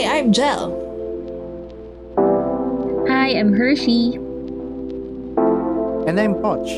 [0.00, 0.72] Hi, I'm Jel.
[3.04, 4.16] Hi, I'm Hershey.
[6.08, 6.72] And I'm Poch.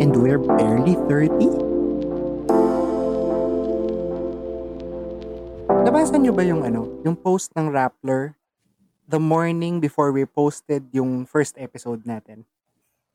[0.00, 1.28] And we're barely 30?
[5.84, 8.32] Nabasa nyo ba yung ano, yung post ng Rappler
[9.04, 12.48] the morning before we posted yung first episode natin?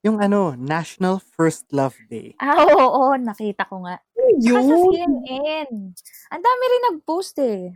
[0.06, 2.38] Yung ano, National First Love Day.
[2.38, 3.98] Ah, oo, oo, nakita ko nga.
[4.38, 4.94] Saka sa Yun.
[4.94, 5.70] CNN.
[6.30, 7.74] Ang dami rin nag-post eh.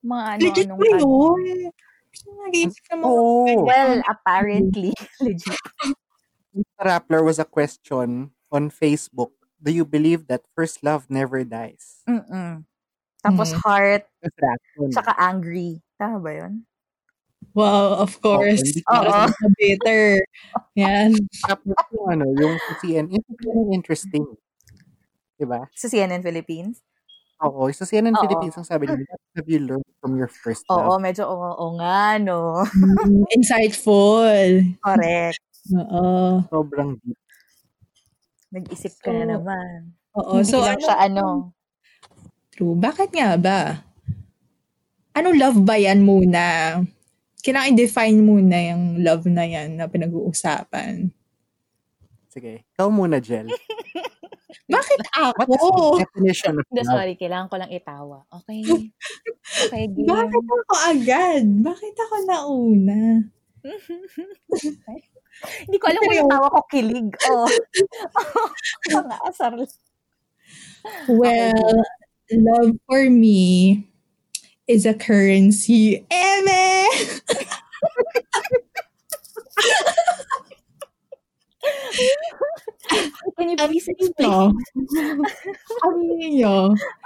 [0.00, 1.60] Mga ano, Legit anong, ba yun?
[2.48, 3.64] Nag-iisip na mga Oo.
[3.68, 4.90] Well, apparently,
[5.24, 5.60] legit.
[6.56, 9.36] Yung Rappler was a question on Facebook.
[9.60, 12.00] Do you believe that first love never dies?
[12.08, 12.64] Mm-mm.
[13.20, 13.60] Tapos Mhm.
[13.66, 14.04] heart,
[14.94, 15.82] saka angry.
[15.98, 16.67] Tama ba yun?
[17.58, 18.62] Wow, of course.
[18.86, 19.02] Oo.
[19.02, 19.34] alam.
[19.58, 20.22] bitter.
[20.78, 21.10] Yan.
[21.42, 23.10] Tapos yung ano, yung sa CNN,
[23.42, 24.22] yung interesting.
[25.34, 25.66] Diba?
[25.74, 26.86] Sa CNN Philippines?
[27.42, 28.22] Oo, sa CNN Oo.
[28.22, 31.02] Philippines ang sabi nila, what have you learned from your first Oo, love?
[31.02, 32.62] medyo oo, oo nga, no?
[32.62, 34.62] Mm, Insightful.
[34.82, 35.42] Correct.
[35.74, 36.42] Oo.
[36.50, 37.18] Sobrang deep.
[38.54, 39.78] Nag-isip ka na So, naman.
[40.14, 40.32] Oo.
[40.42, 41.24] Hindi So, lang ano, siya, ano,
[42.54, 42.74] True.
[42.74, 43.60] Bakit nga ba?
[45.14, 46.42] Anong love ba yan muna?
[47.48, 51.08] Kailangan i-define muna yung love na yan na pinag-uusapan.
[52.28, 53.48] Sige, ikaw muna, Jel.
[54.68, 55.96] Bakit What is ako?
[55.96, 56.92] the definition of love?
[56.92, 58.20] sorry, kailangan ko lang itawa.
[58.28, 58.60] Okay.
[59.64, 60.04] Okay, game.
[60.04, 61.44] Bakit ako agad?
[61.64, 63.32] Bakit ako nauna?
[65.64, 67.08] Hindi ko alam kung yung tawa ko kilig.
[67.32, 67.48] Oh.
[68.92, 69.56] Mga asar.
[71.08, 71.80] Well,
[72.28, 73.88] love for me
[74.68, 76.04] is a currency.
[76.12, 76.67] Eme!
[83.38, 84.28] Can you please explain?
[84.28, 84.52] nyo.
[85.86, 86.56] Aminin nyo.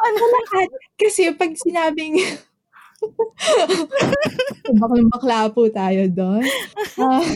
[0.01, 0.21] Ano?
[0.21, 0.69] Lahat.
[0.97, 2.17] Kasi pag sinabing
[4.79, 6.45] baklang bakla po tayo doon.
[7.01, 7.27] Ah,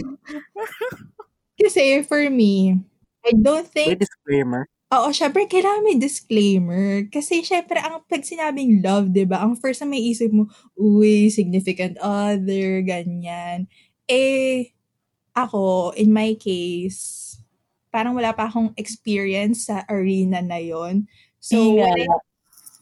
[1.58, 2.78] kasi for me,
[3.26, 4.70] I don't think, disclaimer.
[4.86, 7.10] Oo, syempre kailangan may disclaimer.
[7.10, 10.46] Kasi syempre, ang pag sinabing love, di ba, ang first na may isip mo,
[10.78, 13.66] uy, significant other, ganyan.
[14.06, 14.70] Eh,
[15.34, 17.34] ako, in my case,
[17.90, 21.10] parang wala pa akong experience sa arena na yon
[21.42, 22.06] So, Ingat.
[22.06, 22.24] wala-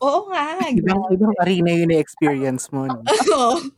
[0.05, 0.45] oo nga.
[0.81, 2.85] Ibang, ibang arena yun na experience mo.
[2.85, 3.01] No?
[3.35, 3.57] Oo.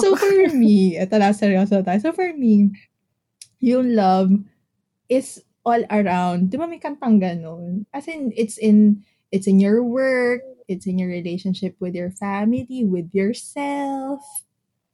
[0.00, 1.98] so for me, ito na seryoso tayo.
[1.98, 2.70] So for me,
[3.58, 4.30] yung love
[5.10, 6.52] is all around.
[6.52, 7.88] Di ba may kantang ganun?
[7.90, 9.02] As in, it's in,
[9.32, 14.20] it's in your work, it's in your relationship with your family, with yourself,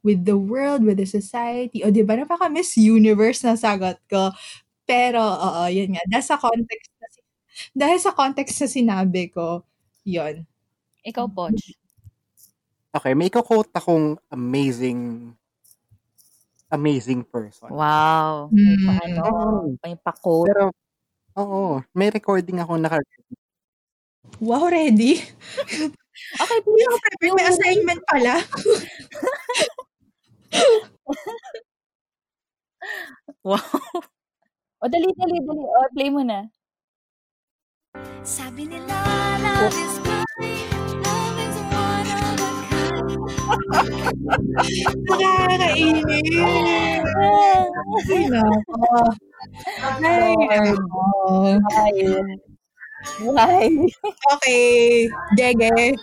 [0.03, 1.83] with the world, with the society.
[1.85, 4.31] O di ba, napaka Miss Universe na sagot ko.
[4.87, 6.03] Pero, oo, yun nga.
[6.07, 7.07] Dahil sa context na,
[7.77, 9.63] dahil sa context na sinabi ko,
[10.07, 10.47] yun.
[11.07, 11.63] Ikaw, Poch.
[12.91, 15.31] Okay, may quote akong amazing
[16.71, 17.69] amazing person.
[17.69, 18.49] Wow.
[18.51, 19.01] May pa, Mm.
[19.05, 19.51] ano, Oo.
[19.79, 20.49] may pa-quote.
[20.49, 20.65] Pero,
[21.37, 22.99] oo, may recording ako naka
[24.39, 25.19] Wow, ready?
[26.37, 26.85] Okay, Hindi please.
[26.85, 27.35] ako prepared.
[27.35, 28.35] May assignment pala.
[33.41, 33.57] Wow.
[34.81, 35.65] O, dali, dali, dali.
[35.65, 36.49] O, play mo na.
[38.21, 38.97] Sabi nila,
[39.41, 40.80] love is blind,
[45.07, 46.03] Nakakainis.
[48.11, 48.79] Ay, nako.
[50.03, 51.03] Ay, nako.
[51.71, 51.95] Why?
[53.25, 53.69] Why?
[54.35, 55.09] Okay.
[55.39, 55.95] Gege.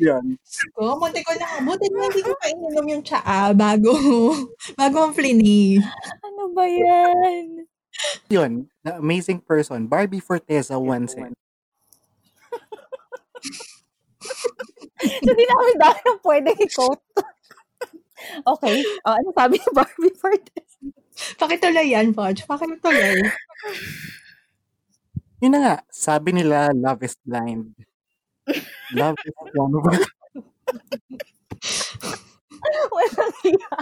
[0.00, 0.24] yan.
[0.72, 1.46] Ko, buti ko na.
[1.62, 3.92] Buti na hindi ko pa ininom yung tsaa bago,
[4.80, 5.76] bago ang flinay.
[6.24, 7.69] Ano ba yan?
[8.30, 11.34] Yun, the amazing person, Barbie Forteza once said,
[15.00, 17.00] So, di namin dahil ng pwede i-quote.
[18.44, 18.84] okay.
[19.08, 20.70] O, ano sabi ni Barbie for this?
[21.40, 22.44] Pakituloy yan, Podge.
[22.44, 23.16] Pakituloy.
[25.40, 27.72] yun na nga, sabi nila, love is blind.
[28.92, 29.44] Love is a
[32.92, 33.76] Walang hiya.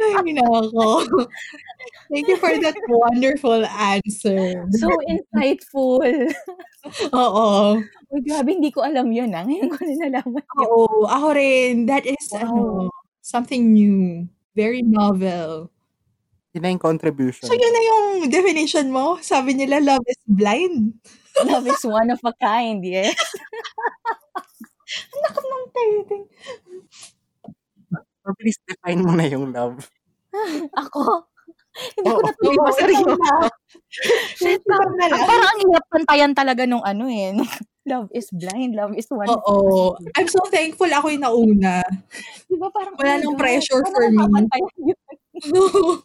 [0.00, 1.04] Ay, nako.
[2.12, 4.64] Thank you for that wonderful answer.
[4.76, 6.04] So insightful.
[7.12, 7.80] Oo.
[8.12, 9.42] Uy, grabe, hindi ko alam yun, ah.
[9.42, 10.44] Ngayon ko na nalaman.
[10.60, 11.88] Oo, ako rin.
[11.88, 12.40] That is, Wow.
[12.44, 12.54] ano,
[13.24, 14.28] something new.
[14.54, 15.72] Very novel.
[16.54, 17.50] Yun na yung contribution.
[17.50, 19.18] So, yun na yung definition mo?
[19.18, 20.94] Sabi nila, love is blind.
[21.42, 23.18] Love is one of a kind, yes.
[25.18, 26.24] Anak ng titing.
[28.32, 29.76] Please define mo na yung love.
[30.84, 31.28] Ako,
[31.98, 32.24] hindi ko Oo.
[32.24, 33.12] natuloy Oo, seryoso.
[33.18, 33.34] na.
[34.38, 35.10] Shit, parang, lang.
[35.12, 37.34] parang ang hirap pantayan talaga nung ano eh.
[37.90, 39.28] love is blind, love is one.
[39.28, 39.92] Oo.
[40.16, 41.84] I'm so thankful ako yung nauna.
[42.48, 44.24] Di ba parang, Wala oh nang pressure for ko me.
[44.80, 44.98] yun?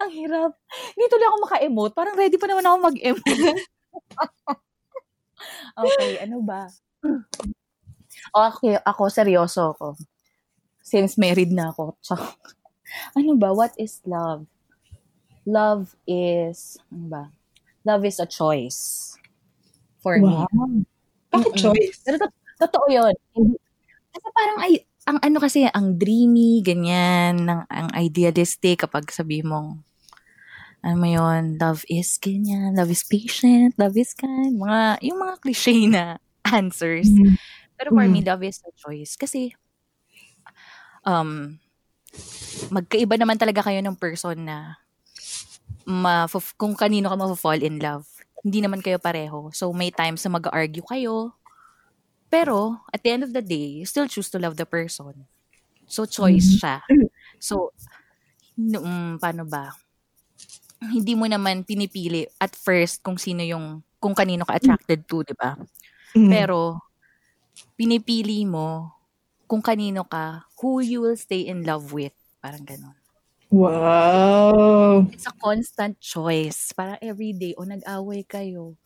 [0.00, 0.56] Ang hirap.
[0.96, 1.92] Hindi tuloy ako maka-emote.
[1.94, 3.50] Parang ready pa naman ako mag-emote.
[5.78, 6.66] okay, ano ba?
[8.34, 9.94] Okay, ako, seryoso ako.
[10.90, 11.94] Since married na ako.
[12.02, 12.18] So,
[13.14, 13.54] ano ba?
[13.54, 14.50] What is love?
[15.46, 17.24] Love is, ano ba?
[17.86, 19.14] Love is a choice.
[20.02, 20.42] For me.
[20.42, 20.82] Wow.
[21.30, 21.62] Bakit Mm-mm.
[21.70, 21.96] choice?
[22.02, 23.14] Pero to- totoo yun.
[24.10, 24.72] Kasi parang ay,
[25.06, 29.86] ang ano kasi, ang dreamy, ganyan, ang, ang idealistic kapag sabi mong,
[30.82, 35.34] ano mo yun, love is ganyan, love is patient, love is kind, mga, yung mga
[35.44, 36.16] cliche na
[36.50, 37.06] answers.
[37.06, 37.36] Mhm.
[37.78, 38.28] Pero for me, Mhm.
[38.28, 39.14] love is a choice.
[39.14, 39.54] Kasi,
[41.04, 41.56] um,
[42.70, 44.76] magkaiba naman talaga kayo ng person na
[45.86, 48.06] ma kung kanino ka ma-fall in love.
[48.40, 49.52] Hindi naman kayo pareho.
[49.52, 51.36] So, may times na mag-argue kayo.
[52.30, 55.26] Pero, at the end of the day, you still choose to love the person.
[55.90, 56.80] So, choice siya.
[57.42, 57.74] So,
[58.56, 59.74] mm, paano ba?
[60.80, 65.34] Hindi mo naman pinipili at first kung sino yung, kung kanino ka attracted to, di
[65.36, 65.58] ba?
[66.16, 66.30] Mm.
[66.30, 66.80] Pero,
[67.76, 68.99] pinipili mo
[69.50, 72.14] kung kanino ka, who you will stay in love with.
[72.38, 72.94] Parang ganun.
[73.50, 75.10] Wow.
[75.10, 76.70] It's a constant choice.
[76.70, 78.78] Parang everyday, o nag-away kayo.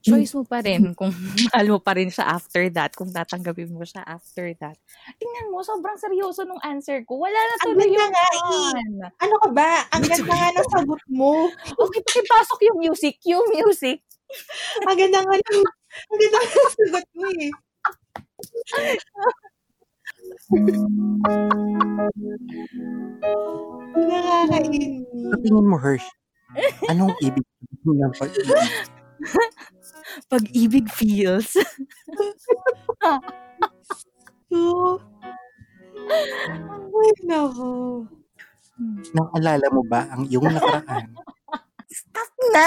[0.00, 1.10] Choice mo pa rin kung
[1.50, 4.78] mahal mo pa rin siya after that, kung tatanggapin mo siya after that.
[5.18, 7.18] Tingnan mo, sobrang seryoso nung answer ko.
[7.18, 9.18] Wala na Ang tuloy ganda yung nga eh.
[9.26, 9.72] Ano ka ba?
[9.98, 11.50] Ang ganda nga ng sagot mo.
[11.90, 13.18] Okay, pakipasok yung music.
[13.26, 13.98] Yung music.
[14.86, 15.60] Ang ganda nga ng,
[16.06, 17.50] ang ganda nga ng sagot mo eh.
[24.08, 25.04] Nakakainis.
[25.28, 26.08] Sa tingin mo, Hirsch,
[26.88, 28.56] anong ibig sabihin ng pag-ibig?
[30.32, 31.52] Pag-ibig feels.
[34.48, 34.96] So,
[36.88, 38.08] ay nako.
[39.12, 41.12] Naalala mo ba ang iyong nakaraan?
[41.92, 42.64] Stop na!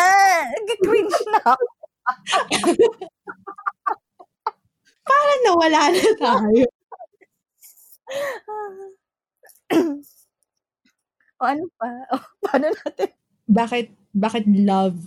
[0.62, 1.66] Nag-cringe na ako.
[5.10, 6.66] Parang nawala na tayo.
[11.42, 11.90] o ano pa?
[12.14, 13.10] O, paano natin?
[13.48, 14.98] Bakit, bakit love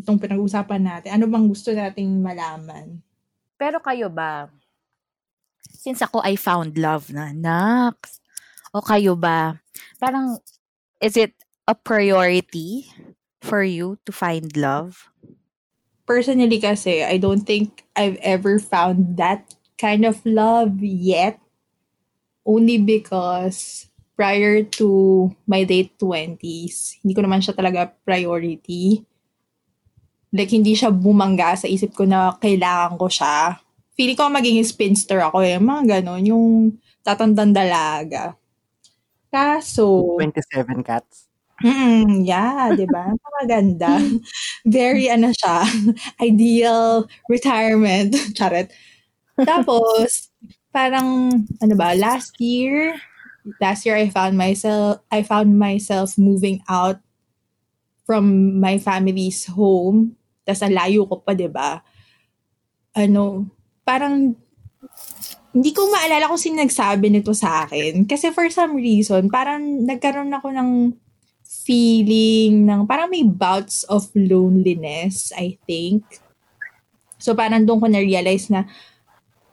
[0.00, 1.10] itong pinag-usapan natin?
[1.14, 2.98] Ano bang gusto nating malaman?
[3.54, 4.50] Pero kayo ba,
[5.84, 8.18] since ako I found love na, Nax,
[8.72, 9.60] o kayo ba,
[10.00, 10.40] parang,
[10.98, 11.36] is it
[11.68, 12.88] a priority
[13.44, 15.12] for you to find love?
[16.08, 21.40] Personally kasi, I don't think I've ever found that kind of love yet.
[22.46, 23.88] Only because
[24.20, 24.88] prior to
[25.48, 29.04] my late 20s, hindi ko naman siya talaga priority.
[30.32, 33.58] Like, hindi siya bumangga sa isip ko na kailangan ko siya.
[33.98, 35.58] Feeling ko magiging spinster ako eh.
[35.60, 36.46] Mga ganon, yung
[37.04, 38.34] tatandang dalaga.
[39.32, 41.28] Kaso, 27 cats?
[41.62, 43.14] Mm, yeah, 'di ba?
[43.42, 43.98] Maganda.
[44.66, 45.62] Very ano siya,
[46.28, 48.14] ideal retirement.
[48.38, 48.70] Charet.
[49.42, 50.30] Tapos
[50.74, 51.30] parang
[51.62, 52.98] ano ba, last year,
[53.62, 56.98] last year I found myself I found myself moving out
[58.02, 60.18] from my family's home.
[60.42, 61.78] Tapos ang layo ko pa, 'di ba?
[62.98, 63.46] Ano,
[63.86, 64.34] parang
[65.54, 68.10] hindi ko maalala kung sino nagsabi nito sa akin.
[68.10, 70.70] Kasi for some reason, parang nagkaroon ako ng
[71.64, 76.02] feeling ng parang may bouts of loneliness, I think.
[77.22, 78.66] So parang doon ko na-realize na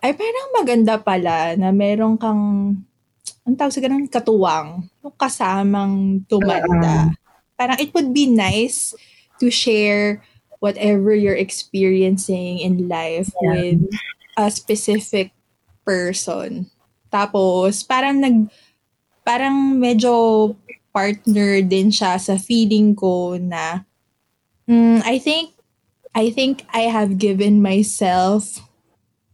[0.02, 2.74] ay parang maganda pala na meron kang
[3.42, 7.10] ang tawag sa ganun, katuwang, yung kasamang tumanda.
[7.58, 8.94] Parang it would be nice
[9.42, 10.22] to share
[10.62, 13.50] whatever you're experiencing in life Yeah.
[13.50, 13.82] with
[14.38, 15.34] a specific
[15.82, 16.70] person.
[17.10, 18.46] Tapos, parang nag,
[19.26, 20.54] parang medyo
[20.94, 23.86] partner din siya sa feeling ko na
[24.70, 25.56] mm, I think
[26.12, 28.60] I think I have given myself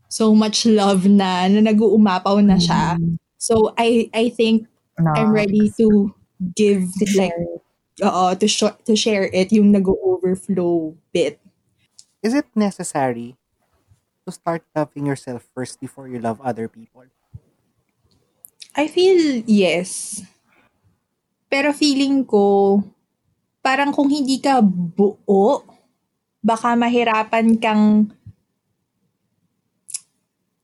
[0.07, 2.95] so much love na na nag-uumapaw na siya.
[3.37, 5.13] So I I think No.
[5.13, 6.09] I'm ready to
[6.57, 7.37] give like
[8.01, 11.37] oo, to sh- to share it yung nag-overflow bit.
[12.25, 13.37] Is it necessary
[14.25, 17.05] to start loving yourself first before you love other people?
[18.73, 20.21] I feel yes.
[21.45, 22.81] Pero feeling ko,
[23.61, 25.61] parang kung hindi ka buo,
[26.41, 28.09] baka mahirapan kang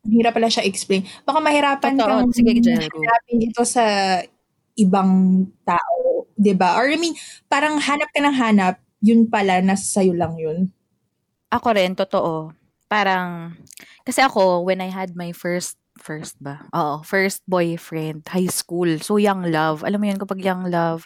[0.04, 1.08] Hirap pala siya explain.
[1.24, 2.28] Baka mahirapan Totoo.
[2.28, 3.84] kang Sige, hanapin ito sa
[4.76, 5.12] ibang
[5.64, 6.28] tao.
[6.36, 7.16] 'di ba Or I mean,
[7.48, 10.68] parang hanap ka ng hanap, yun pala, nasa sa'yo lang yun.
[11.52, 12.52] Ako rin, totoo.
[12.90, 13.54] Parang,
[14.08, 16.66] kasi ako, when I had my first, first ba?
[16.74, 18.90] Oo, first boyfriend, high school.
[19.00, 19.86] So, young love.
[19.86, 21.06] Alam mo yun, kapag young love.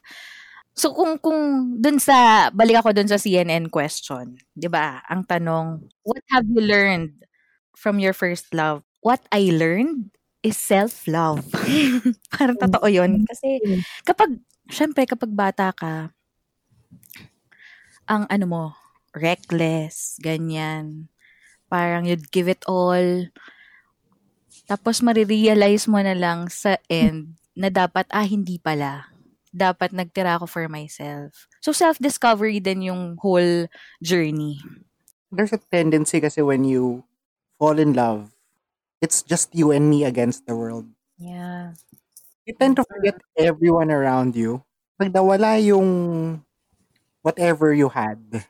[0.77, 4.37] So, kung, kung, dun sa, balik ako dun sa CNN question.
[4.55, 7.25] 'di ba Ang tanong, what have you learned
[7.75, 8.87] from your first love?
[9.07, 10.11] What I learned
[10.43, 11.47] is self-love.
[12.35, 13.23] Parang totoo yun.
[13.23, 13.63] Kasi,
[14.03, 14.35] kapag,
[14.67, 16.11] syempre, kapag bata ka,
[18.03, 18.63] ang ano mo,
[19.15, 21.07] reckless, ganyan.
[21.71, 23.31] Parang you'd give it all.
[24.67, 29.07] Tapos marirealize mo na lang sa end na dapat, ah, hindi pala.
[29.55, 31.47] Dapat nagtira ako for myself.
[31.63, 33.71] So, self-discovery din yung whole
[34.03, 34.59] journey.
[35.31, 37.07] There's a tendency kasi when you
[37.55, 38.37] fall in love,
[39.01, 40.85] it's just you and me against the world.
[41.17, 41.73] Yeah.
[42.45, 44.63] You tend to forget everyone around you.
[44.99, 46.41] Pag nawala yung
[47.21, 48.45] whatever you had,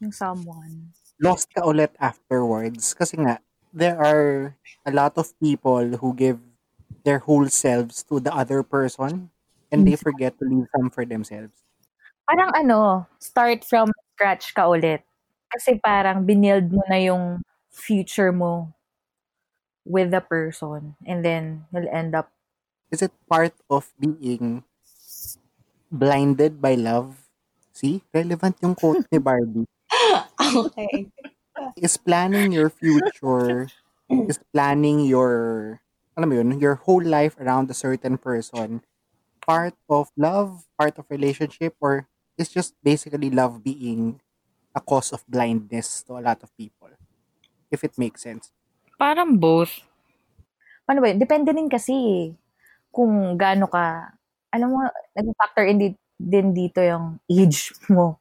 [0.00, 0.92] Yung someone.
[1.20, 2.92] lost ka ulit afterwards.
[2.92, 3.40] Kasi nga,
[3.72, 6.40] there are a lot of people who give
[7.04, 9.30] their whole selves to the other person
[9.72, 11.54] and they forget to leave some for themselves.
[12.28, 15.00] Parang ano, start from scratch ka ulit.
[15.48, 18.75] Kasi parang binild mo na yung future mo
[19.86, 20.96] with the person.
[21.06, 22.32] And then, you'll end up
[22.90, 24.64] Is it part of being
[25.90, 27.28] blinded by love?
[27.72, 28.02] See?
[28.14, 29.68] Relevant yung quote ni Barbie.
[30.40, 31.08] Okay.
[31.76, 33.68] Is planning your future,
[34.10, 35.80] is planning your,
[36.16, 38.82] alam mo yun, your whole life around a certain person,
[39.46, 44.20] part of love, part of relationship, or is just basically love being
[44.74, 46.90] a cause of blindness to a lot of people?
[47.70, 48.52] If it makes sense.
[48.96, 49.84] Parang both.
[50.88, 51.18] Ano ba yun?
[51.20, 52.30] Depende rin kasi
[52.94, 54.08] kung gaano ka,
[54.54, 54.80] alam mo,
[55.12, 58.16] nag-factor in di- din dito yung age mo.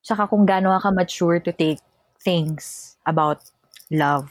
[0.00, 1.82] Tsaka kung gaano ka mature to take
[2.22, 3.42] things about
[3.90, 4.30] love.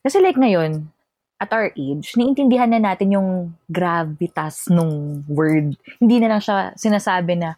[0.00, 0.88] Kasi like ngayon,
[1.38, 3.30] at our age, niintindihan na natin yung
[3.70, 5.78] gravitas nung word.
[6.02, 7.54] Hindi na lang siya sinasabi na,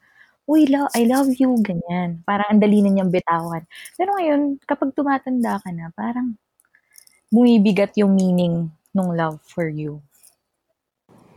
[0.50, 2.26] Uy, lo- I love you, ganyan.
[2.26, 3.62] Parang ang dali na niyang bitawan.
[3.94, 6.34] Pero ngayon, kapag tumatanda ka na, parang
[7.30, 10.02] bumibigat yung meaning ng love for you.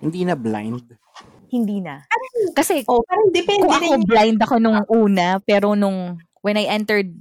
[0.01, 0.98] Hindi na blind.
[1.53, 2.01] Hindi na.
[2.58, 7.13] Kasi Oh, parang depende kung ako blind ako nung una, pero nung when I entered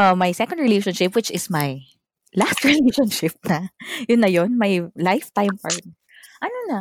[0.00, 1.84] uh, my second relationship, which is my
[2.32, 3.68] last relationship na,
[4.08, 5.92] yun na yun, my lifetime partner.
[6.40, 6.80] Ano na?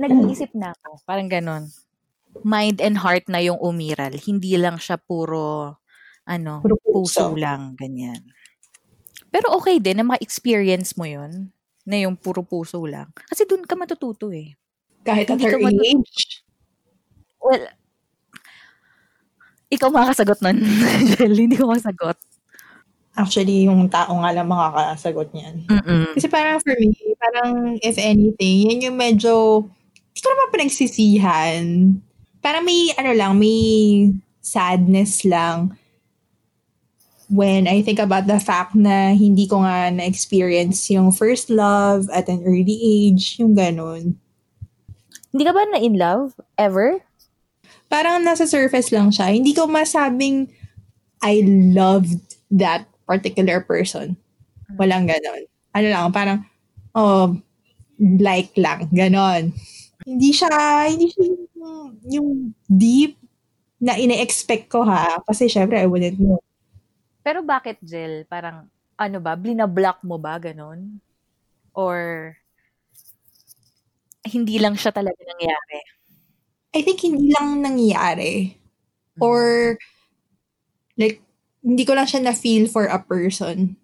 [0.00, 1.04] Nag-iisip na ako.
[1.04, 1.68] Parang ganon.
[2.40, 4.16] Mind and heart na yung umiral.
[4.16, 5.76] Hindi lang siya puro,
[6.24, 8.24] ano, Puro puso lang, ganyan.
[9.28, 11.52] Pero okay din na ma-experience mo yun
[11.84, 13.12] na yung puro puso lang.
[13.28, 14.54] Kasi dun ka matututo eh.
[15.02, 16.46] kahit at her ka matu- age.
[17.42, 17.64] Well,
[19.72, 20.62] ikaw makakasagot nun,
[21.16, 21.34] Jel.
[21.34, 22.14] Hindi ko makasagot.
[23.12, 25.64] Actually, yung tao nga lang makakasagot niyan.
[25.68, 26.16] Mm-mm.
[26.16, 29.64] Kasi parang for me, parang if anything, yan yung medyo,
[30.12, 31.64] ko naman pinagsisihan.
[32.42, 34.10] Parang may, ano lang, may
[34.42, 35.78] sadness lang
[37.32, 42.28] when I think about the fact na hindi ko nga na-experience yung first love at
[42.28, 44.20] an early age, yung ganun.
[45.32, 46.36] Hindi ka ba na in love?
[46.60, 47.00] Ever?
[47.88, 49.32] Parang nasa surface lang siya.
[49.32, 50.52] Hindi ko masabing
[51.24, 51.40] I
[51.72, 52.20] loved
[52.52, 54.18] that particular person.
[54.76, 55.48] Walang ganon.
[55.72, 56.44] Ano lang, parang,
[56.92, 57.40] oh,
[57.96, 59.56] like lang, ganon.
[60.02, 60.50] Hindi siya,
[60.90, 61.46] hindi siya yung,
[62.06, 62.28] yung
[62.66, 63.18] deep
[63.82, 65.18] na ine-expect ko ha.
[65.26, 66.42] Kasi syempre, I wouldn't know.
[67.22, 68.26] Pero bakit, Jel?
[68.26, 68.66] Parang,
[68.98, 69.38] ano ba?
[69.38, 70.38] Blina-block mo ba?
[70.38, 70.98] Ganon?
[71.74, 72.34] Or,
[74.26, 75.78] hindi lang siya talaga nangyari?
[76.72, 78.54] I think hindi lang nangyari.
[79.18, 79.76] Or,
[80.96, 81.22] like,
[81.62, 83.78] hindi ko lang siya na-feel for a person.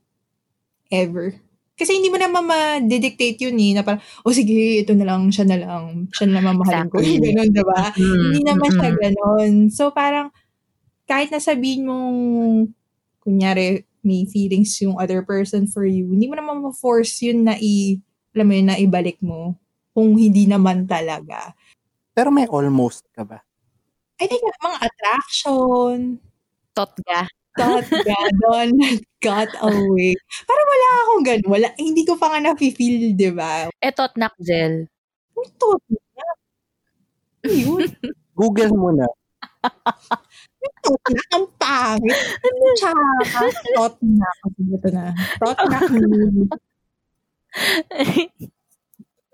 [0.91, 1.39] Ever.
[1.79, 5.47] Kasi hindi mo naman ma-dictate yun eh, na parang, oh sige, ito na lang, siya
[5.47, 6.99] na lang, siya na lang mamahalin ko.
[6.99, 7.23] Exactly.
[7.31, 7.83] Ganun, diba?
[7.95, 9.03] Mm, Hindi naman siya mm-mm.
[9.07, 9.53] ganon.
[9.71, 10.35] So, parang,
[11.07, 12.19] kahit nasabihin mong,
[13.23, 18.03] kunyari, may feelings yung other person for you, hindi mo naman ma-force yun na i,
[18.35, 19.55] alam mo yun, na ibalik mo.
[19.95, 21.55] Kung hindi naman talaga.
[22.11, 23.39] Pero may almost ka ba?
[24.19, 26.19] I think mga attraction,
[26.75, 27.31] Tot ka.
[27.55, 28.71] thought ganon,
[29.21, 30.15] got away.
[30.47, 31.49] Parang wala akong ganun.
[31.51, 33.67] Wala, hindi ko pa nga na-feel, di ba?
[33.83, 34.87] Eh, tot nak, Jel.
[35.35, 35.99] Yung thought na.
[37.47, 37.83] Ano yun?
[38.39, 39.07] Google mo na.
[40.83, 42.19] Tot na, ang pangit.
[42.79, 43.03] Tsaka,
[43.75, 44.29] tot na.
[44.75, 45.05] Ito na.
[45.39, 45.79] Tot na.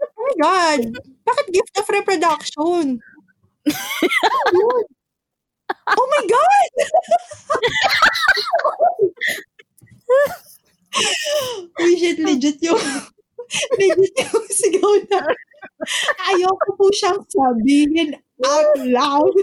[0.04, 0.80] Oh my God!
[1.26, 3.02] Bakit gift of reproduction?
[5.84, 6.70] oh my God!
[11.80, 12.78] Uy, shit, legit yung
[13.78, 15.20] legit yung sigaw na
[16.30, 19.34] ayoko po siyang sabihin out loud.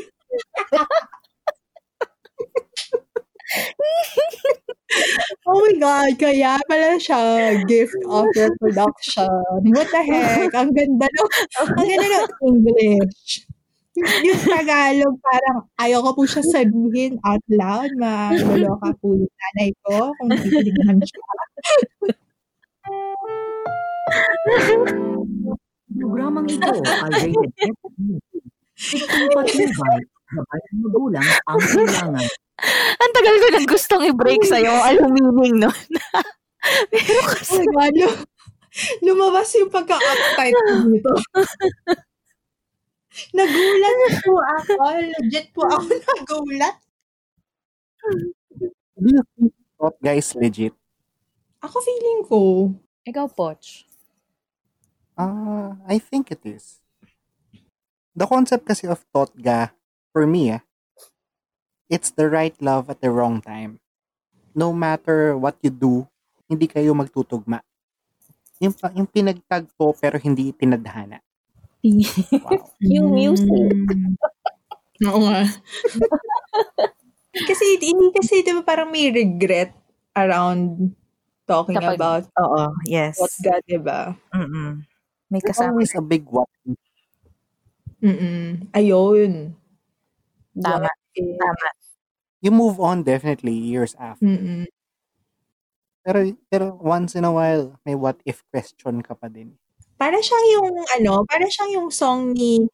[5.48, 7.20] oh my God, kaya pala siya
[7.68, 9.62] gift of reproduction.
[9.76, 10.52] What the heck?
[10.56, 11.24] Ang ganda no,
[11.60, 13.51] ang ganda ng English.
[14.00, 17.92] Yung Tagalog, parang ayoko po siya sabihin out loud.
[18.00, 21.20] Maloloka po yung nanay ko kung naman siya.
[25.92, 27.78] Programang ito ay rated F.
[28.82, 30.00] Itong patnubay,
[30.32, 32.26] gabay ng magulang ang kailangan.
[32.98, 34.72] Ang tagal ko nang gustong i-break sa'yo.
[34.72, 35.76] Alam meaning nun.
[36.90, 38.24] Pero Oh kasi, my God, lu-
[39.04, 41.12] lumabas yung pagka-uptight ko dito.
[43.36, 44.74] Nagulat po ako.
[45.20, 46.76] Legit po ako nagulat.
[48.98, 49.54] Do you think
[50.00, 50.74] guys legit?
[51.62, 52.40] Ako feeling ko,
[53.06, 53.86] ikaw, Poch.
[55.14, 56.82] Ah, I think it is.
[58.18, 59.70] The concept kasi of totga,
[60.10, 60.64] for me, ah,
[61.86, 63.78] it's the right love at the wrong time.
[64.58, 66.10] No matter what you do,
[66.50, 67.62] hindi kayo magtutugma.
[68.58, 71.22] Yung, yung pinagtagpo pero hindi tinadhana.
[71.82, 72.62] Wow.
[72.80, 73.50] Yung music.
[73.50, 74.14] Mm.
[75.10, 75.42] Oo nga.
[77.50, 79.74] kasi hindi kasi di ba parang may regret
[80.14, 80.94] around
[81.48, 83.18] talking Kapag- about Oo, yes.
[83.18, 84.14] what God, di ba?
[84.36, 84.84] Mm-mm.
[85.32, 85.74] May kasama.
[85.74, 86.48] always a big what.
[88.02, 88.68] Mm-mm.
[88.74, 89.56] Ayun.
[90.58, 90.90] Tama.
[91.16, 91.68] If- Tama.
[92.42, 94.26] You move on definitely years after.
[94.26, 94.66] Mm-mm.
[96.02, 96.20] Pero,
[96.50, 99.54] pero once in a while, may what if question ka pa din.
[100.02, 102.66] Para siyang yung, ano, para siyang yung song ni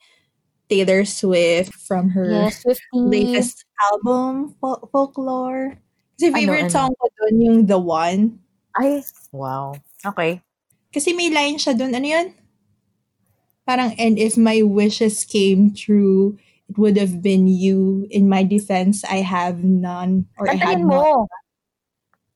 [0.71, 2.79] Taylor Swift from her Yes, 50.
[3.03, 5.75] latest album, Fol- Folklore.
[6.15, 6.75] Kasi Ano, favorite ano?
[6.75, 8.39] song ko dun yung The One.
[8.79, 9.03] Ay,
[9.35, 9.75] wow.
[10.07, 10.39] Okay.
[10.87, 11.91] Kasi may line siya dun.
[11.91, 12.31] Ano yun?
[13.67, 16.39] Parang, and if my wishes came true,
[16.71, 18.07] it would have been you.
[18.07, 20.31] In my defense, I have none.
[20.39, 20.95] Or I had Kantahin none.
[20.95, 21.27] mo.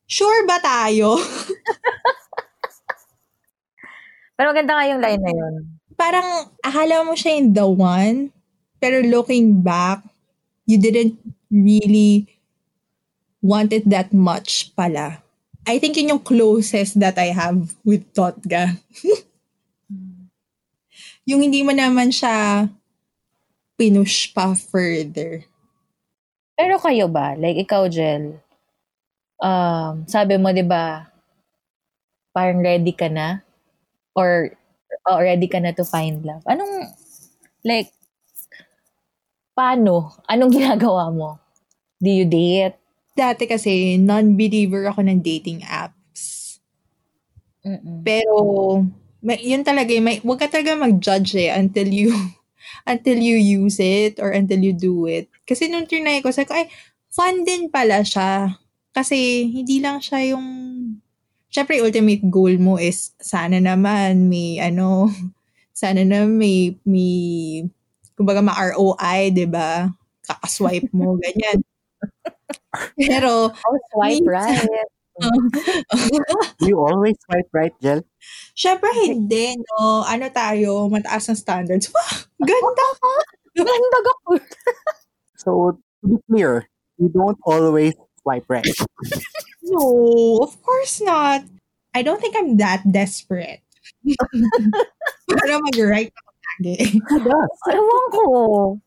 [0.04, 1.15] Sure ba tayo?
[4.41, 5.56] Pero maganda nga yung line na yun.
[5.93, 8.34] Parang, akala mo siya yung the one.
[8.82, 10.01] Pero looking back,
[10.65, 11.13] you didn't
[11.54, 12.25] really
[13.38, 15.21] want it that much pala.
[15.69, 18.82] I think yun yung closest that I have with Totga.
[21.30, 22.65] yung hindi mo naman siya
[23.77, 25.45] pinush pa further.
[26.58, 27.38] Pero kayo ba?
[27.38, 28.41] Like, ikaw, Jel,
[29.38, 31.13] um, sabi mo, di ba,
[32.34, 33.45] parang ready ka na?
[34.15, 34.52] Or,
[35.08, 36.43] oh, ready ka na to find love?
[36.43, 36.91] Anong,
[37.63, 37.91] like,
[39.56, 40.15] paano?
[40.28, 41.39] Anong ginagawa mo?
[42.02, 42.76] Do you date?
[43.15, 46.58] Dati kasi, non-believer ako ng dating apps.
[47.62, 48.02] Mm-mm.
[48.02, 48.36] Pero,
[49.21, 52.10] may, yun talaga, may, huwag ka talaga mag-judge eh until you,
[52.89, 55.30] until you use it or until you do it.
[55.45, 56.67] Kasi nung trinay ko, sabi ko, ay,
[57.13, 58.58] fun din pala siya.
[58.91, 60.47] Kasi, hindi lang siya yung,
[61.51, 65.11] syempre, ultimate goal mo is, sana naman may, ano,
[65.75, 67.67] sana na may, may,
[68.15, 69.91] kumbaga, ma-ROI, di ba?
[70.23, 71.59] Kakaswipe mo, ganyan.
[72.95, 74.89] Pero, Oh, swipe Minsan- right.
[76.65, 78.01] You always swipe right, Jel?
[78.55, 80.01] syempre, hindi, no?
[80.05, 81.91] Ano tayo, mataas ng standards.
[81.93, 82.11] Wah,
[82.41, 83.13] ganda ka!
[83.57, 84.31] Ganda ako.
[85.37, 85.49] So,
[86.01, 86.65] to be clear,
[86.97, 88.67] you don't always swipe right.
[89.63, 91.43] No, of course not.
[91.93, 93.62] I don't think I'm that desperate.
[95.27, 96.75] Para mag-right ako lagi.
[97.71, 98.23] Ewan ko.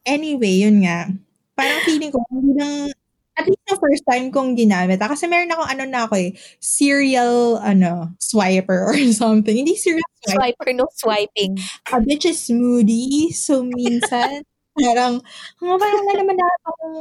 [0.07, 1.09] Anyway, yun nga.
[1.55, 2.90] Parang feeling ko, hindi lang,
[3.35, 4.99] at least the first time kong ginamit.
[5.03, 9.55] ah, Kasi meron akong ano na ako eh, serial, ano, swiper or something.
[9.55, 10.38] Hindi serial swiper.
[10.38, 11.53] Swiper, no swiping.
[11.92, 13.31] A bitch is moody.
[13.35, 14.42] So, minsan,
[14.75, 15.23] parang,
[15.62, 16.97] mga parang wala naman na akong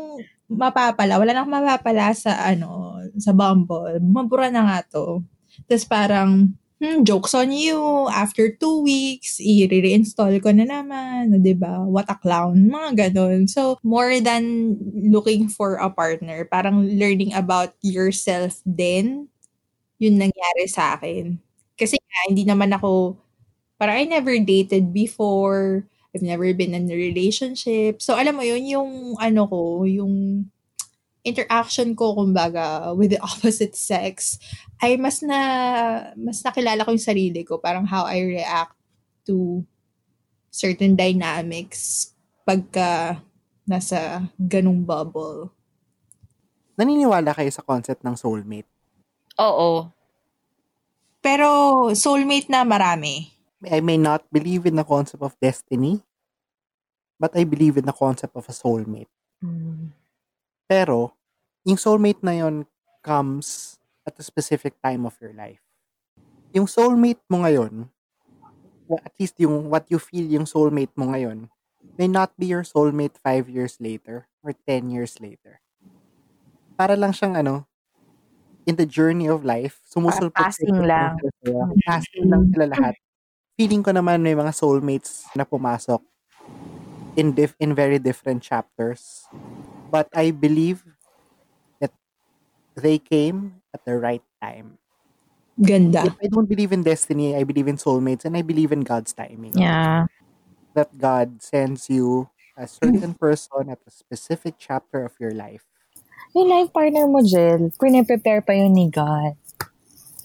[0.57, 1.19] mapapala.
[1.21, 3.99] Wala na akong mapapala sa, ano, sa Bumble.
[4.01, 5.21] Mabura na nga to.
[5.69, 7.79] Tapos parang, hmm, jokes on you.
[8.11, 11.31] After two weeks, i-reinstall ko na naman.
[11.35, 11.85] O, diba?
[11.87, 12.67] What a clown.
[12.67, 13.47] Mga ganon.
[13.47, 14.75] So, more than
[15.11, 19.29] looking for a partner, parang learning about yourself din,
[19.99, 21.39] yun nangyari sa akin.
[21.79, 23.17] Kasi nga, hindi naman ako,
[23.79, 25.85] parang I never dated before.
[26.13, 27.97] I've never been in a relationship.
[28.05, 30.45] So, alam mo yun, yung ano ko, yung
[31.25, 34.37] interaction ko, kumbaga, with the opposite sex,
[34.77, 35.39] ay mas na,
[36.13, 37.57] mas nakilala ko yung sarili ko.
[37.57, 38.77] Parang how I react
[39.25, 39.65] to
[40.53, 42.13] certain dynamics
[42.45, 43.17] pagka
[43.65, 45.49] nasa ganung bubble.
[46.77, 48.69] Naniniwala kayo sa concept ng soulmate?
[49.41, 49.89] Oo.
[51.23, 51.47] Pero,
[51.95, 53.33] soulmate na marami.
[53.69, 56.03] I may not believe in the concept of destiny,
[57.19, 59.11] but I believe in the concept of a soulmate.
[59.43, 59.95] Mm.
[60.67, 61.15] Pero,
[61.63, 62.67] yung soulmate na yon
[63.03, 65.63] comes at a specific time of your life.
[66.51, 67.87] Yung soulmate mo ngayon,
[68.91, 71.47] at least yung what you feel yung soulmate mo ngayon,
[71.97, 75.63] may not be your soulmate five years later or 10 years later.
[76.75, 77.65] Para lang siyang ano,
[78.65, 81.19] in the journey of life, sumusulpot passing lang.
[81.43, 81.69] sila.
[81.85, 82.95] Passing lang sila lahat.
[83.53, 86.01] Feeling ko naman may mga soulmates na pumasok
[87.13, 89.29] in dif- in very different chapters.
[89.93, 90.81] But I believe
[91.77, 91.93] that
[92.73, 94.81] they came at the right time.
[95.61, 96.09] Ganda.
[96.09, 99.13] If I don't believe in destiny, I believe in soulmates and I believe in God's
[99.13, 99.53] timing.
[99.53, 100.09] Yeah.
[100.73, 105.69] That God sends you a certain person at a specific chapter of your life.
[106.33, 109.37] Yung life partner mo, Jill, prepare pa yun ni God.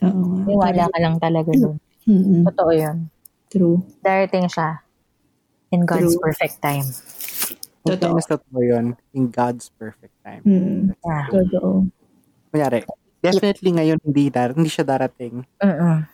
[0.01, 0.49] Oo.
[0.49, 1.77] Niwala ka lang talaga dun.
[2.09, 2.49] Mm-mm.
[2.49, 3.12] Totoo yun.
[3.49, 3.81] True.
[4.05, 4.85] Darating siya
[5.73, 6.23] in God's True.
[6.25, 6.89] perfect time.
[7.85, 8.21] Totoo.
[8.21, 8.37] Totoo.
[8.37, 8.87] Totoo yun.
[9.17, 10.43] In God's perfect time.
[10.45, 10.93] Mm.
[11.01, 11.27] Yeah.
[11.33, 11.89] Totoo.
[12.53, 12.85] Kunyari,
[13.21, 16.05] definitely ngayon hindi, dar- hindi siya darating Mm-mm.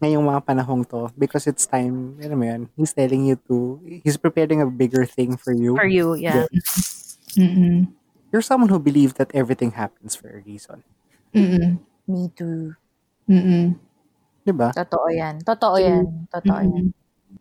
[0.00, 4.16] ngayong mga panahong to because it's time, alam mo yun, he's telling you to, he's
[4.16, 5.76] preparing a bigger thing for you.
[5.76, 6.48] For you, yeah.
[7.36, 7.92] Mm-mm.
[8.32, 10.80] You're someone who believes that everything happens for a reason.
[11.36, 11.84] Mm-mm.
[12.08, 12.74] Me too.
[13.28, 13.76] Mm-mm.
[14.44, 14.72] Diba?
[14.72, 15.44] Totoo yan.
[15.44, 16.06] Totoo yan.
[16.32, 16.86] Totoo yan.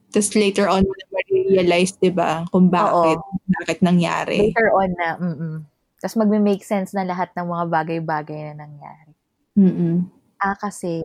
[0.10, 4.50] Tapos later on, mo na ma-realize, di ba, kung bakit, bakit nangyari.
[4.50, 5.58] Later on na, mm
[6.00, 9.14] Tapos magme-make sense na lahat ng mga bagay-bagay na nangyari.
[9.60, 10.08] Mm-mm.
[10.40, 11.04] Ah, kasi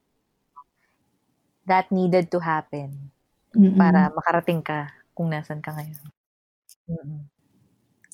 [1.67, 3.11] that needed to happen
[3.59, 3.75] Mm-mm.
[3.75, 6.05] para makarating ka kung nasan ka ngayon.
[6.87, 7.21] Mm-mm.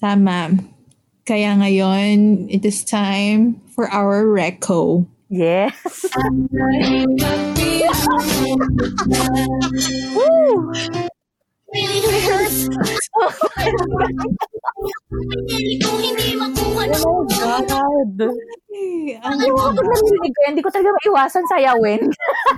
[0.01, 0.57] Tama.
[1.29, 5.05] Kaya ngayon, it is time for our reco.
[5.31, 5.79] Yes.
[6.11, 7.07] Oh
[16.75, 16.91] my
[17.31, 18.19] God.
[19.21, 22.03] Ang Alam mo, kapag narinig ko yan, hindi ko talaga maiwasan sayawin.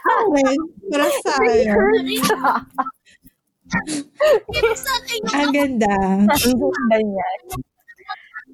[0.00, 0.56] gawin
[0.88, 1.32] para sa
[5.36, 5.94] Ang ganda.
[6.24, 7.28] Ang ganda niya.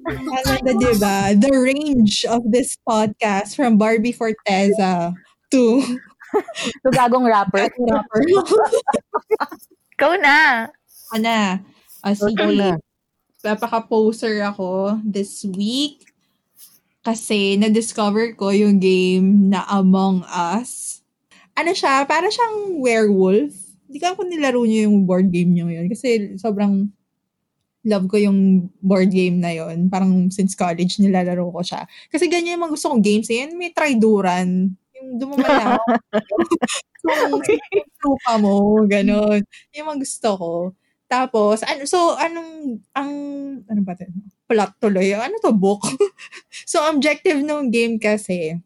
[0.07, 1.17] Ang ganda, di ba?
[1.35, 5.11] The range of this podcast from Barbie Forteza
[5.51, 5.63] to
[6.85, 7.65] So, gagong rapper.
[7.73, 8.21] rapper.
[9.97, 10.69] Ikaw na.
[11.09, 11.65] Ana.
[12.05, 12.45] Ah, Ikaw sige.
[12.53, 12.77] na.
[13.41, 16.05] Papaka-poser ako this week
[17.01, 21.01] kasi na-discover ko yung game na Among Us.
[21.57, 22.05] Ano siya?
[22.05, 23.49] Para siyang werewolf.
[23.89, 25.89] Hindi ka kung nilaro niyo yung board game niyo yun.
[25.89, 26.93] Kasi sobrang
[27.87, 31.87] love ko yung board game na yon Parang since college nilalaro ko siya.
[32.11, 33.31] Kasi ganyan yung mga gusto kong games.
[33.31, 34.75] Yan, may tryduran.
[34.99, 35.79] Yung dumamala
[36.99, 37.43] kung
[38.03, 39.39] trupa mo, ganun.
[39.71, 40.51] Yung mga gusto ko.
[41.09, 43.11] Tapos, ano, so, anong, ang,
[43.65, 44.05] ano ba ito?
[44.45, 45.09] Plot tuloy.
[45.17, 45.81] Ano to, book?
[46.69, 48.61] so, objective ng game kasi,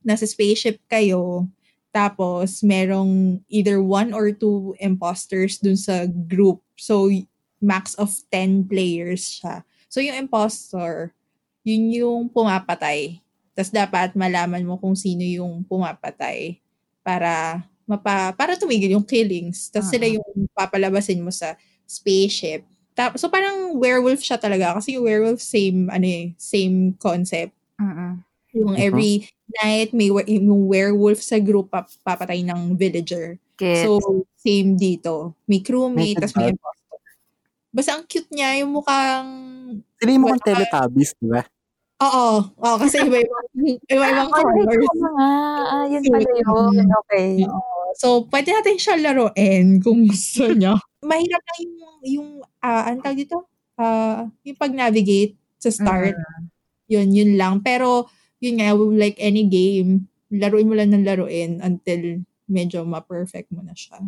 [0.00, 1.44] nasa spaceship kayo,
[1.92, 6.64] tapos, merong either one or two imposters dun sa group.
[6.80, 7.12] So,
[7.60, 9.62] max of 10 players siya.
[9.86, 11.12] So, yung impostor,
[11.62, 13.20] yun yung pumapatay.
[13.52, 16.56] Tapos, dapat malaman mo kung sino yung pumapatay
[17.04, 19.66] para mapa, para tumigil yung killings.
[19.68, 20.14] Tapos sila Ah.
[20.14, 22.62] yung papalabasin mo sa spaceship.
[22.94, 27.50] Tapos, so parang werewolf siya talaga kasi yung werewolf same ano eh, same concept.
[27.82, 28.22] Mm-mm.
[28.54, 29.26] Yung every
[29.58, 33.42] night may yung werewolf sa group pap- papatay ng villager.
[33.58, 33.86] Gets.
[33.90, 33.98] So
[34.38, 35.34] same dito.
[35.50, 36.76] May crewmate May tapos may dog.
[37.70, 39.30] Basta ang cute niya, yung mukhang
[40.02, 41.42] Sila yung mukhang Teletubbies, di ba?
[42.00, 43.46] Oo, oo kasi iba-ibang
[43.92, 45.00] iba-ibang Ay, colors.
[45.20, 46.88] Ah, yun pala yun.
[47.04, 47.44] Okay.
[48.00, 50.80] So, pwede natin siya laruin kung gusto niyo.
[51.04, 52.28] Mahirap lang yung, yung
[52.64, 53.44] ah ano tawag dito?
[53.76, 56.16] Ah, yung pag-navigate sa start.
[56.88, 57.60] Yun, yun lang.
[57.60, 58.08] Pero,
[58.40, 63.76] yun nga, like any game, laruin mo lang ng laruin until medyo ma-perfect mo na
[63.76, 64.00] siya.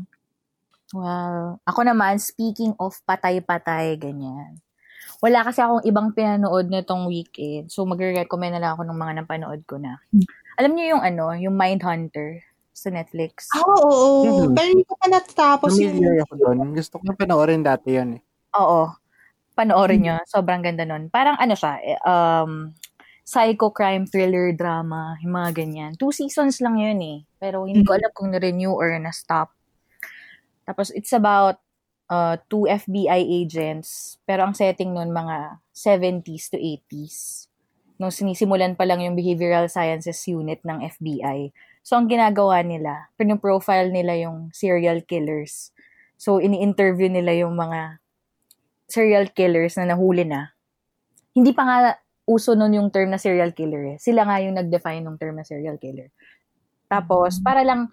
[0.92, 1.58] Wow.
[1.64, 4.60] Ako naman, speaking of patay-patay, ganyan.
[5.24, 7.72] Wala kasi akong ibang pinanood nitong weekend.
[7.72, 9.98] So, magre-recommend na lang ako ng mga napanood ko na.
[10.60, 12.42] Alam niyo yung ano, yung Mindhunter?
[12.72, 13.46] sa Netflix.
[13.54, 14.48] Ah, oo.
[14.48, 14.56] Mhm.
[14.56, 15.94] Pero hindi ko pa natatapos yung...
[15.94, 16.58] Familiar ako doon.
[16.74, 18.22] Gusto ko na panoorin dati yun eh.
[18.58, 18.90] Oo.
[19.52, 20.16] Panoorin nyo.
[20.26, 21.12] Sobrang ganda nun.
[21.12, 22.72] Parang ano siya, eh, um,
[23.22, 25.92] psycho crime thriller drama, yung mga ganyan.
[25.94, 27.18] Two seasons lang yun eh.
[27.38, 29.52] Pero hindi ko alam kung na-renew or na-stop.
[30.72, 31.60] Tapos it's about
[32.08, 34.16] uh, two FBI agents.
[34.24, 37.46] Pero ang setting nun mga 70s to 80s.
[38.00, 41.52] Nung sinisimulan pa lang yung Behavioral Sciences Unit ng FBI.
[41.84, 45.76] So ang ginagawa nila, profile nila yung serial killers.
[46.16, 48.00] So ini-interview nila yung mga
[48.88, 50.56] serial killers na nahuli na.
[51.36, 51.76] Hindi pa nga
[52.24, 53.98] uso nun yung term na serial killer eh.
[54.00, 56.08] Sila nga yung nag-define ng term na serial killer.
[56.86, 57.88] Tapos, para lang,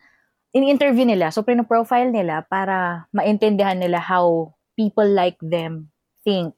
[0.54, 5.94] in-interview nila, so profile nila para maintindihan nila how people like them
[6.26, 6.56] think.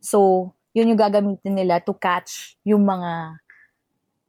[0.00, 3.42] So, yun yung gagamitin nila to catch yung mga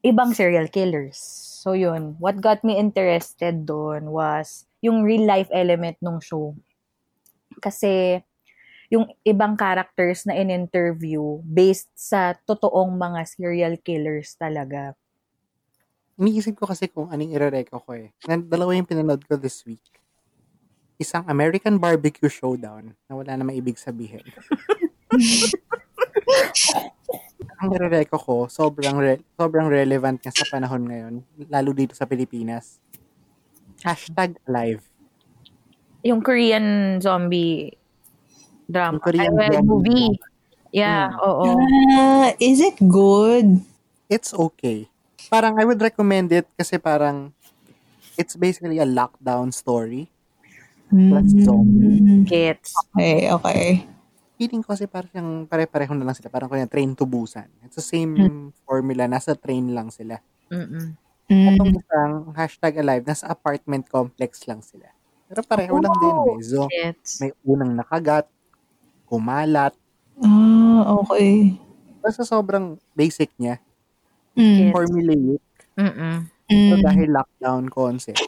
[0.03, 1.19] ibang serial killers.
[1.61, 2.15] So, yun.
[2.17, 6.55] What got me interested doon was yung real life element ng show.
[7.59, 8.23] Kasi,
[8.89, 14.97] yung ibang characters na in-interview based sa totoong mga serial killers talaga.
[16.19, 18.11] Iniisip ko kasi kung anong irereko ko eh.
[18.27, 19.81] Na- Dalawa yung pinanood ko this week.
[20.99, 24.19] Isang American Barbecue Showdown na wala namang ibig sabihin.
[27.59, 31.13] Ang irereko ko, sobrang, re- sobrang relevant nga sa panahon ngayon,
[31.47, 32.79] lalo dito sa Pilipinas.
[33.79, 34.83] Hashtag alive.
[36.03, 37.75] Yung Korean zombie
[38.63, 38.99] drama.
[38.99, 40.11] Yung Korean well, zombie movie.
[40.15, 40.27] drama.
[40.71, 41.57] Yeah, oo.
[41.97, 43.59] Ah, is it good?
[44.05, 44.85] It's okay.
[45.29, 47.31] Parang I would recommend it kasi parang
[48.15, 50.09] it's basically a lockdown story.
[50.89, 52.01] Plus zombie.
[52.01, 52.25] Mm.
[52.25, 52.73] Gets.
[52.91, 53.63] Okay, okay.
[54.35, 56.31] feeling ko kasi parang pare-pareho na lang sila.
[56.31, 57.43] Parang kanya train to Busan.
[57.59, 58.47] It's the same Hmm.
[58.63, 59.03] formula.
[59.03, 60.15] Nasa train lang sila.
[60.47, 60.95] Mm-mm.
[61.27, 61.77] Itong Mm.
[61.77, 64.87] isang hashtag alive, nasa apartment complex lang sila.
[65.27, 66.15] Pero pareho lang din.
[66.25, 67.19] May, zo- Gets.
[67.19, 68.31] may unang nakagat,
[69.05, 69.75] kumalat.
[70.17, 71.59] Ah, okay.
[71.99, 73.59] Basta sobrang basic niya.
[74.39, 74.71] Mm.
[74.71, 75.41] Formulaic.
[75.75, 76.15] Mm-mm.
[76.49, 76.81] So Mm.
[76.81, 78.23] dahil lockdown concept,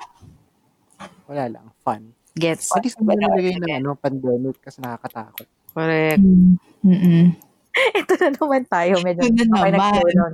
[1.26, 1.66] wala lang.
[1.82, 2.14] Fun.
[2.32, 2.72] Gets.
[2.72, 5.48] At least hindi nilagay ng ano, pandemic kasi nakakatakot.
[5.72, 6.20] Correct.
[6.20, 6.54] Mm.
[6.84, 7.24] Mm-mm.
[7.98, 9.00] Ito na naman tayo.
[9.00, 10.12] Medyo Ito na okay naman.
[10.12, 10.34] down.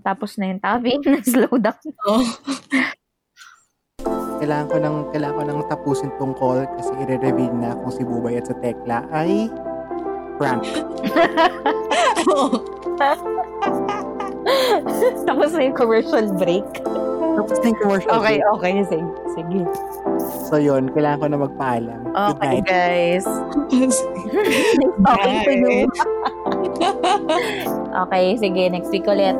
[0.00, 1.82] Tapos na yung topic, na-slow down.
[2.04, 2.22] Oh.
[4.38, 8.36] Kailangan ko nang, kailangan ko nang tapusin tong call kasi i-reveal na kung si Bubay
[8.36, 9.48] at sa Tekla ay
[10.36, 10.62] prank.
[15.28, 16.66] Tapos na yung commercial break.
[17.32, 18.52] Tapos na yung commercial Okay, break.
[18.52, 18.72] okay.
[18.84, 19.04] Sige.
[19.32, 19.60] Sige.
[20.46, 22.00] So yun, kailangan ko na magpaalam.
[22.04, 22.66] Good Okay, night.
[22.68, 23.24] guys.
[25.00, 25.88] Talking to you.
[28.06, 28.62] Okay, sige.
[28.68, 29.36] Next week ulit.